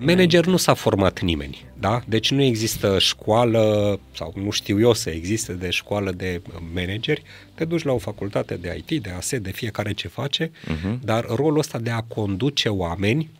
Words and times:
Manager 0.00 0.44
nu 0.44 0.56
s-a 0.56 0.74
format 0.74 1.20
nimeni, 1.20 1.64
da? 1.78 2.02
Deci 2.06 2.30
nu 2.30 2.42
există 2.42 2.98
școală, 2.98 4.00
sau 4.14 4.32
nu 4.36 4.50
știu 4.50 4.80
eu 4.80 4.92
să 4.92 5.10
existe 5.10 5.52
de 5.52 5.70
școală 5.70 6.12
de 6.12 6.42
manageri, 6.74 7.22
te 7.54 7.64
duci 7.64 7.82
la 7.82 7.92
o 7.92 7.98
facultate 7.98 8.54
de 8.54 8.82
IT, 8.86 9.02
de 9.02 9.10
ASE, 9.10 9.38
de 9.38 9.50
fiecare 9.50 9.92
ce 9.92 10.08
face, 10.08 10.50
uh-huh. 10.50 10.98
dar 11.02 11.24
rolul 11.24 11.58
ăsta 11.58 11.78
de 11.78 11.90
a 11.90 12.00
conduce 12.00 12.68
oameni, 12.68 13.30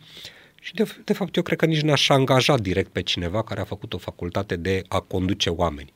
și 0.61 0.73
de, 0.73 0.95
de 1.03 1.13
fapt 1.13 1.35
eu 1.35 1.43
cred 1.43 1.57
că 1.57 1.65
nici 1.65 1.81
n-aș 1.81 2.09
angaja 2.09 2.57
direct 2.57 2.91
pe 2.91 3.01
cineva 3.01 3.43
care 3.43 3.61
a 3.61 3.63
făcut 3.63 3.93
o 3.93 3.97
facultate 3.97 4.55
de 4.55 4.83
a 4.87 4.99
conduce 4.99 5.49
oameni. 5.49 5.93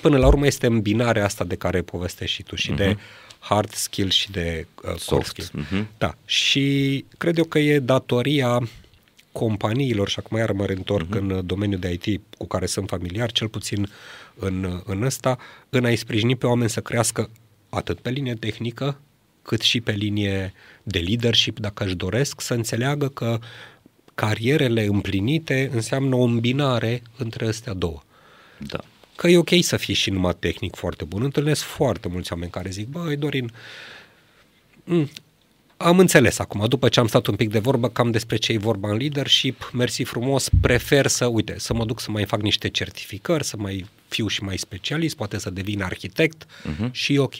Până 0.00 0.18
la 0.18 0.26
urmă 0.26 0.46
este 0.46 0.66
îmbinarea 0.66 1.24
asta 1.24 1.44
de 1.44 1.54
care 1.54 1.82
povestești 1.82 2.34
și 2.36 2.42
tu 2.42 2.54
și 2.54 2.72
uh-huh. 2.72 2.76
de 2.76 2.96
hard 3.38 3.72
skill 3.72 4.10
și 4.10 4.30
de 4.30 4.66
uh, 4.84 4.94
soft 4.96 5.26
skill. 5.26 5.66
Uh-huh. 5.66 5.84
Da. 5.98 6.14
Și 6.24 7.04
cred 7.18 7.38
eu 7.38 7.44
că 7.44 7.58
e 7.58 7.78
datoria 7.78 8.68
companiilor, 9.38 10.08
și 10.08 10.18
acum 10.18 10.38
iar 10.38 10.52
mă 10.52 10.64
reîntorc 10.66 11.06
uh-huh. 11.06 11.18
în 11.18 11.46
domeniul 11.46 11.80
de 11.80 11.98
IT 12.00 12.20
cu 12.38 12.46
care 12.46 12.66
sunt 12.66 12.88
familiar, 12.88 13.32
cel 13.32 13.48
puțin 13.48 13.88
în, 14.34 14.82
în 14.84 15.02
ăsta, 15.02 15.38
în 15.70 15.84
a-i 15.84 15.96
sprijini 15.96 16.36
pe 16.36 16.46
oameni 16.46 16.70
să 16.70 16.80
crească 16.80 17.30
atât 17.68 17.98
pe 17.98 18.10
linie 18.10 18.34
tehnică, 18.34 19.00
cât 19.42 19.60
și 19.60 19.80
pe 19.80 19.92
linie 19.92 20.52
de 20.82 20.98
leadership, 20.98 21.58
dacă 21.58 21.84
își 21.84 21.94
doresc, 21.94 22.40
să 22.40 22.54
înțeleagă 22.54 23.08
că 23.08 23.38
carierele 24.14 24.84
împlinite 24.84 25.70
înseamnă 25.72 26.16
o 26.16 26.22
îmbinare 26.22 27.02
între 27.16 27.46
astea 27.46 27.72
două. 27.72 28.02
Da. 28.58 28.78
Că 29.16 29.28
e 29.28 29.38
ok 29.38 29.50
să 29.60 29.76
fii 29.76 29.94
și 29.94 30.10
numai 30.10 30.36
tehnic 30.38 30.74
foarte 30.74 31.04
bun. 31.04 31.22
Întâlnesc 31.22 31.62
foarte 31.62 32.08
mulți 32.08 32.32
oameni 32.32 32.50
care 32.50 32.70
zic, 32.70 32.88
băi, 32.88 33.16
Dorin, 33.16 33.52
m- 34.84 35.10
am 35.84 35.98
înțeles 35.98 36.38
acum, 36.38 36.64
după 36.68 36.88
ce 36.88 37.00
am 37.00 37.06
stat 37.06 37.26
un 37.26 37.36
pic 37.36 37.50
de 37.50 37.58
vorbă 37.58 37.88
cam 37.88 38.10
despre 38.10 38.36
ce 38.36 38.52
e 38.52 38.58
vorba 38.58 38.90
în 38.90 38.96
leadership, 38.96 39.70
mersi 39.72 40.02
frumos, 40.02 40.48
prefer 40.60 41.06
să, 41.06 41.26
uite, 41.26 41.54
să 41.58 41.74
mă 41.74 41.84
duc 41.84 42.00
să 42.00 42.10
mai 42.10 42.24
fac 42.24 42.40
niște 42.40 42.68
certificări, 42.68 43.44
să 43.44 43.56
mai 43.58 43.86
fiu 44.08 44.26
și 44.26 44.42
mai 44.42 44.58
specialist, 44.58 45.16
poate 45.16 45.38
să 45.38 45.50
devin 45.50 45.82
arhitect 45.82 46.44
uh-huh. 46.44 46.90
și 46.90 47.16
ok. 47.16 47.34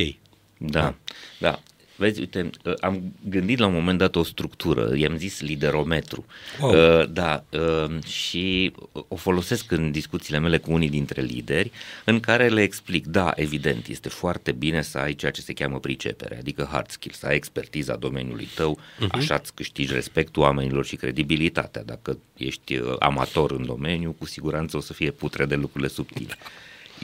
Da, 0.57 0.81
da, 0.81 0.95
da. 1.39 1.61
Vezi, 1.97 2.21
uite, 2.21 2.51
ă, 2.65 2.75
am 2.81 3.13
gândit 3.29 3.59
la 3.59 3.67
un 3.67 3.73
moment 3.73 3.99
dat 3.99 4.17
o 4.17 4.23
structură, 4.23 4.97
i-am 4.97 5.17
zis 5.17 5.41
liderometru. 5.41 6.25
Wow. 6.61 6.71
Uh, 6.71 7.11
da, 7.11 7.45
uh, 7.51 8.05
și 8.05 8.73
o 9.09 9.17
folosesc 9.17 9.71
în 9.71 9.91
discuțiile 9.91 10.39
mele 10.39 10.59
cu 10.59 10.73
unii 10.73 10.91
dintre 10.91 11.23
lideri, 11.23 11.71
în 12.05 12.21
care 12.21 12.49
le 12.49 12.63
explic, 12.63 13.07
da, 13.07 13.33
evident, 13.35 13.87
este 13.87 14.09
foarte 14.09 14.53
bine 14.53 14.83
să 14.83 14.99
ai 14.99 15.15
ceea 15.15 15.31
ce 15.31 15.41
se 15.41 15.53
cheamă 15.53 15.79
pricepere, 15.79 16.39
adică 16.39 16.69
hard 16.71 16.91
skills, 16.91 17.19
să 17.19 17.27
ai 17.27 17.37
expertiza 17.37 17.97
domeniului 17.97 18.49
tău, 18.55 18.79
uh-huh. 18.79 19.11
așa 19.11 19.35
îți 19.35 19.55
câștigi 19.55 19.93
respectul 19.93 20.43
oamenilor 20.43 20.85
și 20.85 20.97
credibilitatea. 20.97 21.83
Dacă 21.83 22.19
ești 22.37 22.81
amator 22.99 23.51
în 23.51 23.67
domeniu, 23.67 24.15
cu 24.19 24.27
siguranță 24.27 24.77
o 24.77 24.81
să 24.81 24.93
fie 24.93 25.11
putre 25.11 25.47
de 25.47 25.55
lucrurile 25.55 25.89
subtile. 25.89 26.37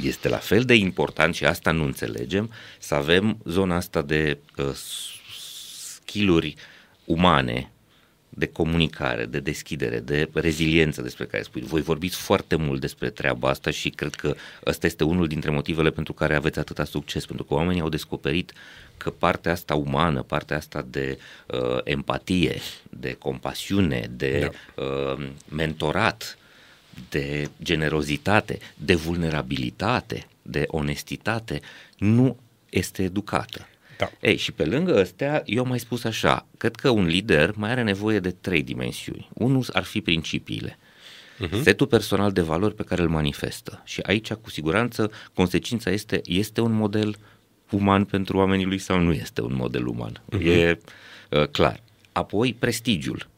Este 0.04 0.28
la 0.28 0.36
fel 0.36 0.64
de 0.64 0.74
important 0.74 1.34
și 1.34 1.44
asta 1.44 1.70
nu 1.70 1.84
înțelegem, 1.84 2.50
să 2.78 2.94
avem 2.94 3.38
zona 3.44 3.76
asta 3.76 4.02
de 4.02 4.38
uh, 4.56 4.74
skill 6.00 6.54
umane, 7.04 7.70
de 8.28 8.46
comunicare, 8.46 9.24
de 9.24 9.40
deschidere, 9.40 9.98
de 9.98 10.28
reziliență 10.32 11.02
despre 11.02 11.24
care 11.24 11.42
spui. 11.42 11.62
Voi 11.62 11.80
vorbiți 11.80 12.16
foarte 12.16 12.56
mult 12.56 12.80
despre 12.80 13.10
treaba 13.10 13.48
asta 13.48 13.70
și 13.70 13.90
cred 13.90 14.14
că 14.14 14.34
ăsta 14.66 14.86
este 14.86 15.04
unul 15.04 15.26
dintre 15.26 15.50
motivele 15.50 15.90
pentru 15.90 16.12
care 16.12 16.34
aveți 16.34 16.58
atâta 16.58 16.84
succes, 16.84 17.26
pentru 17.26 17.44
că 17.44 17.54
oamenii 17.54 17.80
au 17.80 17.88
descoperit 17.88 18.52
că 18.96 19.10
partea 19.10 19.52
asta 19.52 19.74
umană, 19.74 20.22
partea 20.22 20.56
asta 20.56 20.86
de 20.90 21.18
uh, 21.46 21.78
empatie, 21.84 22.60
de 22.90 23.12
compasiune, 23.12 24.10
de 24.10 24.50
da. 24.74 24.82
uh, 24.82 25.28
mentorat, 25.48 26.38
de 27.08 27.50
generozitate, 27.62 28.58
de 28.76 28.94
vulnerabilitate, 28.94 30.26
de 30.42 30.64
onestitate, 30.66 31.60
nu 31.98 32.36
este 32.68 33.02
educată. 33.02 33.68
Da. 33.98 34.10
Ei, 34.20 34.36
și 34.36 34.52
pe 34.52 34.64
lângă 34.64 35.00
astea, 35.00 35.42
eu 35.46 35.62
am 35.62 35.68
mai 35.68 35.78
spus 35.78 36.04
așa, 36.04 36.46
cred 36.56 36.76
că 36.76 36.90
un 36.90 37.06
lider 37.06 37.52
mai 37.56 37.70
are 37.70 37.82
nevoie 37.82 38.20
de 38.20 38.30
trei 38.30 38.62
dimensiuni. 38.62 39.28
Unul 39.32 39.64
ar 39.72 39.82
fi 39.82 40.00
principiile. 40.00 40.78
Uh-huh. 41.46 41.62
Setul 41.62 41.86
personal 41.86 42.32
de 42.32 42.40
valori 42.40 42.74
pe 42.74 42.82
care 42.82 43.02
îl 43.02 43.08
manifestă. 43.08 43.82
Și 43.84 44.00
aici, 44.02 44.32
cu 44.32 44.50
siguranță, 44.50 45.10
consecința 45.34 45.90
este, 45.90 46.20
este 46.24 46.60
un 46.60 46.72
model 46.72 47.16
uman 47.70 48.04
pentru 48.04 48.36
oamenii 48.36 48.64
lui 48.64 48.78
sau 48.78 48.98
nu 48.98 49.12
este 49.12 49.42
un 49.42 49.54
model 49.54 49.86
uman. 49.86 50.22
Uh-huh. 50.34 50.44
E 50.44 50.78
uh, 51.30 51.46
clar. 51.46 51.80
Apoi, 52.12 52.56
prestigiul 52.58 53.28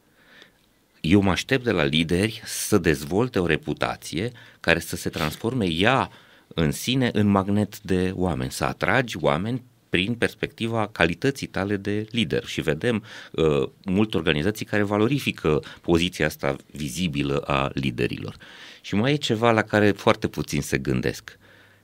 eu 1.05 1.21
mă 1.21 1.31
aștept 1.31 1.63
de 1.63 1.71
la 1.71 1.83
lideri 1.83 2.41
să 2.45 2.77
dezvolte 2.77 3.39
o 3.39 3.45
reputație 3.45 4.31
care 4.59 4.79
să 4.79 4.95
se 4.95 5.09
transforme 5.09 5.65
ea 5.65 6.09
în 6.47 6.71
sine 6.71 7.09
în 7.13 7.27
magnet 7.27 7.79
de 7.81 8.11
oameni, 8.15 8.51
să 8.51 8.63
atragi 8.63 9.17
oameni 9.19 9.63
prin 9.89 10.13
perspectiva 10.13 10.87
calității 10.91 11.47
tale 11.47 11.77
de 11.77 12.07
lider 12.11 12.45
și 12.45 12.61
vedem 12.61 13.03
uh, 13.31 13.69
multe 13.85 14.17
organizații 14.17 14.65
care 14.65 14.83
valorifică 14.83 15.63
poziția 15.81 16.25
asta 16.25 16.55
vizibilă 16.71 17.37
a 17.37 17.69
liderilor. 17.73 18.35
Și 18.81 18.95
mai 18.95 19.11
e 19.11 19.15
ceva 19.15 19.51
la 19.51 19.61
care 19.61 19.91
foarte 19.91 20.27
puțin 20.27 20.61
se 20.61 20.77
gândesc, 20.77 21.37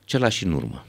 cela 0.04 0.28
și 0.28 0.44
în 0.44 0.52
urmă 0.52 0.86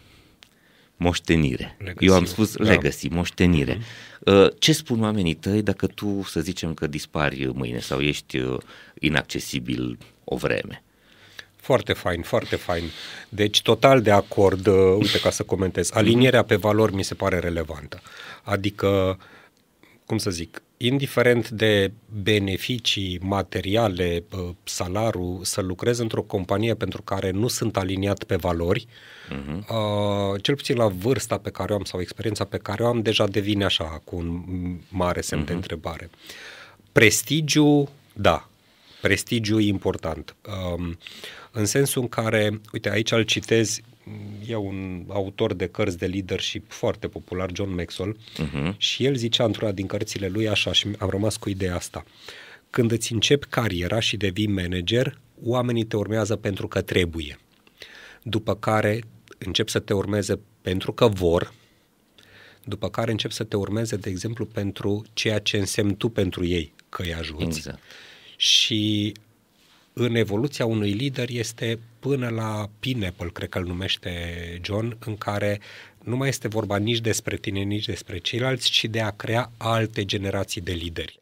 moștenire. 1.01 1.75
Legacy. 1.79 2.05
Eu 2.05 2.13
am 2.13 2.25
spus 2.25 2.55
da. 2.55 2.63
legacy, 2.63 3.07
moștenire. 3.07 3.77
Uh-huh. 3.77 4.10
Ce 4.59 4.73
spun 4.73 5.01
oamenii 5.01 5.33
tăi 5.33 5.61
dacă 5.61 5.87
tu, 5.87 6.23
să 6.23 6.39
zicem 6.39 6.73
că 6.73 6.87
dispari 6.87 7.51
mâine 7.53 7.79
sau 7.79 7.99
ești 7.99 8.37
uh, 8.37 8.57
inaccesibil 8.99 9.97
o 10.23 10.35
vreme? 10.35 10.83
Foarte 11.55 11.93
fain, 11.93 12.21
foarte 12.21 12.55
fain. 12.55 12.83
Deci 13.29 13.61
total 13.61 14.01
de 14.01 14.11
acord, 14.11 14.67
uh, 14.67 14.95
uite 14.97 15.19
ca 15.19 15.29
să 15.29 15.43
comentez, 15.43 15.89
alinierea 15.93 16.43
pe 16.43 16.55
valori 16.55 16.93
mi 16.95 17.03
se 17.03 17.13
pare 17.13 17.39
relevantă. 17.39 18.01
Adică, 18.43 19.19
cum 20.05 20.17
să 20.17 20.29
zic, 20.29 20.61
indiferent 20.85 21.49
de 21.49 21.91
beneficii 22.23 23.19
materiale, 23.21 24.23
salarul, 24.63 25.39
să 25.43 25.61
lucrez 25.61 25.99
într-o 25.99 26.21
companie 26.21 26.73
pentru 26.73 27.01
care 27.01 27.31
nu 27.31 27.47
sunt 27.47 27.77
aliniat 27.77 28.23
pe 28.23 28.35
valori, 28.35 28.87
uh-huh. 28.87 29.67
uh, 29.67 30.41
cel 30.41 30.55
puțin 30.55 30.75
la 30.77 30.87
vârsta 30.87 31.37
pe 31.37 31.49
care 31.49 31.73
o 31.73 31.75
am 31.75 31.83
sau 31.83 32.01
experiența 32.01 32.43
pe 32.43 32.57
care 32.57 32.83
o 32.83 32.87
am, 32.87 33.01
deja 33.01 33.27
devine 33.27 33.65
așa, 33.65 34.01
cu 34.03 34.15
un 34.15 34.43
mare 34.89 35.21
semn 35.21 35.43
uh-huh. 35.43 35.45
de 35.45 35.53
întrebare. 35.53 36.09
Prestigiu, 36.91 37.89
da, 38.13 38.49
prestigiu 39.01 39.59
e 39.59 39.67
important. 39.67 40.35
Um, 40.75 40.97
în 41.51 41.65
sensul 41.65 42.01
în 42.01 42.07
care, 42.07 42.61
uite, 42.73 42.89
aici 42.89 43.11
îl 43.11 43.23
citez, 43.23 43.79
e 44.47 44.55
un 44.55 45.05
autor 45.07 45.53
de 45.53 45.67
cărți 45.67 45.97
de 45.97 46.05
leadership 46.05 46.71
foarte 46.71 47.07
popular, 47.07 47.49
John 47.53 47.73
Maxwell, 47.73 48.17
uh-huh. 48.17 48.77
și 48.77 49.05
el 49.05 49.15
zicea 49.15 49.43
într-una 49.43 49.71
din 49.71 49.87
cărțile 49.87 50.27
lui 50.27 50.47
așa 50.47 50.71
și 50.71 50.87
am 50.97 51.09
rămas 51.09 51.37
cu 51.37 51.49
ideea 51.49 51.75
asta. 51.75 52.03
Când 52.69 52.91
îți 52.91 53.13
începi 53.13 53.47
cariera 53.47 53.99
și 53.99 54.17
devii 54.17 54.47
manager, 54.47 55.19
oamenii 55.43 55.83
te 55.83 55.95
urmează 55.95 56.35
pentru 56.35 56.67
că 56.67 56.81
trebuie. 56.81 57.39
După 58.23 58.55
care 58.55 59.03
încep 59.37 59.69
să 59.69 59.79
te 59.79 59.93
urmeze 59.93 60.39
pentru 60.61 60.93
că 60.93 61.07
vor, 61.07 61.53
după 62.63 62.89
care 62.89 63.11
încep 63.11 63.31
să 63.31 63.43
te 63.43 63.55
urmeze, 63.55 63.95
de 63.95 64.09
exemplu, 64.09 64.45
pentru 64.45 65.03
ceea 65.13 65.39
ce 65.39 65.57
însemn 65.57 65.95
tu 65.95 66.09
pentru 66.09 66.45
ei, 66.45 66.73
că 66.89 67.01
îi 67.01 67.13
ajuți. 67.13 67.43
Exact. 67.43 67.79
Și 68.35 69.13
în 69.93 70.15
evoluția 70.15 70.65
unui 70.65 70.91
lider 70.91 71.29
este 71.29 71.79
până 71.99 72.29
la 72.29 72.69
Pineapple, 72.79 73.29
cred 73.29 73.49
că 73.49 73.57
îl 73.57 73.65
numește 73.65 74.11
John, 74.63 74.97
în 75.05 75.15
care 75.17 75.59
nu 76.03 76.15
mai 76.15 76.27
este 76.27 76.47
vorba 76.47 76.77
nici 76.77 76.99
despre 76.99 77.37
tine, 77.37 77.59
nici 77.61 77.85
despre 77.85 78.17
ceilalți, 78.17 78.69
ci 78.69 78.85
de 78.85 79.01
a 79.01 79.11
crea 79.11 79.51
alte 79.57 80.05
generații 80.05 80.61
de 80.61 80.71
lideri. 80.71 81.19